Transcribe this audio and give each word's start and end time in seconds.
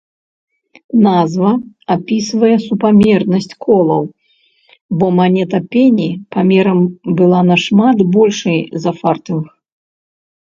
Назва 1.05 1.49
апісвае 1.95 2.53
супамернасць 2.67 3.51
колаў, 3.65 4.03
бо 5.01 5.05
манета 5.19 5.59
пені 5.75 6.09
памерам 6.37 6.79
была 7.19 7.39
нашмат 7.51 7.97
большай 8.15 8.57
за 8.87 8.91
фартынг. 9.03 9.45